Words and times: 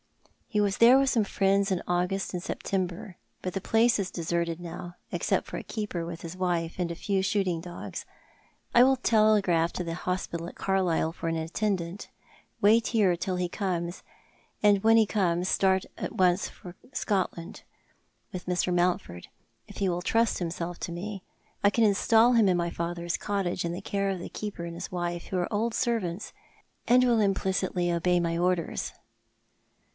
He 0.47 0.59
was 0.59 0.79
there 0.79 0.97
with 0.99 1.09
some 1.11 1.23
friends 1.23 1.71
in 1.71 1.81
August 1.87 2.33
and 2.33 2.41
September, 2.43 3.15
but 3.41 3.53
the 3.53 3.61
place 3.61 3.99
is 3.99 4.11
deserted 4.11 4.59
now, 4.59 4.95
except 5.11 5.45
for 5.45 5.57
a 5.57 5.63
keeper 5.63 6.05
with 6.05 6.23
his 6.23 6.35
wife, 6.35 6.75
and 6.77 6.91
a 6.91 6.95
few 6.95 7.21
shooting 7.21 7.61
dogs. 7.61 8.03
I 8.73 8.83
will 8.83 8.97
telegraph 8.97 9.71
to 9.73 9.83
the 9.83 9.93
hospital 9.93 10.47
at 10.47 10.55
Carlisle 10.55 11.13
for 11.13 11.29
an 11.29 11.37
attendant, 11.37 12.09
wait 12.61 12.87
here 12.87 13.15
till 13.15 13.37
he 13.37 13.47
comes, 13.47 14.01
and 14.61 14.83
when 14.83 14.97
he 14.97 15.05
comes 15.05 15.47
start 15.47 15.85
at 15.97 16.13
once 16.15 16.49
for 16.49 16.75
Scotland 16.91 17.61
with 18.33 18.47
Mr. 18.47 18.73
Mountford, 18.73 19.27
if 19.67 19.77
he 19.77 19.87
will 19.87 20.01
trust 20.01 20.39
himself 20.39 20.79
to 20.79 20.91
me. 20.91 21.23
I 21.63 21.69
caniustal 21.69 22.35
him 22.35 22.49
in 22.49 22.57
my 22.57 22.71
father's 22.71 23.15
cottage, 23.17 23.63
in 23.63 23.71
the 23.71 23.81
care 23.81 24.09
of 24.09 24.19
the 24.19 24.29
keeper 24.29 24.65
and 24.65 24.75
his 24.75 24.91
wife, 24.91 25.25
who 25.27 25.37
are 25.37 25.53
old 25.53 25.73
servants, 25.75 26.33
and 26.87 27.03
will 27.05 27.21
implicitly 27.21 27.89
obey 27.89 28.19
my 28.19 28.37
orders." 28.37 28.91